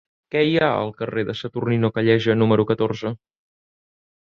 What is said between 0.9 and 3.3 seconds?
carrer de Saturnino Calleja número catorze?